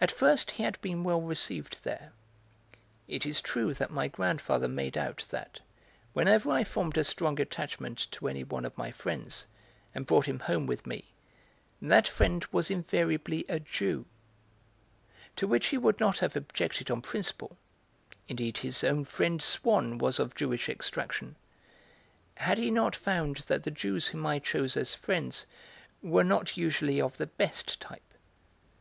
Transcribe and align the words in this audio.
At 0.00 0.10
first, 0.10 0.50
he 0.50 0.64
had 0.64 0.80
been 0.80 1.04
well 1.04 1.20
received 1.22 1.84
there. 1.84 2.10
It 3.06 3.24
is 3.24 3.40
true 3.40 3.72
that 3.74 3.92
my 3.92 4.08
grandfather 4.08 4.66
made 4.66 4.98
out 4.98 5.24
that, 5.30 5.60
whenever 6.14 6.50
I 6.50 6.64
formed 6.64 6.98
a 6.98 7.04
strong 7.04 7.40
attachment 7.40 8.08
to 8.10 8.26
any 8.26 8.42
one 8.42 8.64
of 8.64 8.76
my 8.76 8.90
friends 8.90 9.46
and 9.94 10.04
brought 10.04 10.26
him 10.26 10.40
home 10.40 10.66
with 10.66 10.84
me, 10.84 11.12
that 11.80 12.08
friend 12.08 12.44
was 12.50 12.72
invariably 12.72 13.44
a 13.48 13.60
Jew; 13.60 14.04
to 15.36 15.46
which 15.46 15.68
he 15.68 15.78
would 15.78 16.00
not 16.00 16.18
have 16.18 16.34
objected 16.34 16.90
on 16.90 17.00
principle 17.00 17.56
indeed 18.26 18.58
his 18.58 18.82
own 18.82 19.04
friend 19.04 19.40
Swann 19.40 19.96
was 19.96 20.18
of 20.18 20.34
Jewish 20.34 20.68
extraction 20.68 21.36
had 22.34 22.58
he 22.58 22.68
not 22.72 22.96
found 22.96 23.36
that 23.46 23.62
the 23.62 23.70
Jews 23.70 24.08
whom 24.08 24.26
I 24.26 24.40
chose 24.40 24.76
as 24.76 24.96
friends 24.96 25.46
were 26.02 26.24
not 26.24 26.56
usually 26.56 27.00
of 27.00 27.16
the 27.16 27.26
best 27.26 27.78
type. 27.80 28.02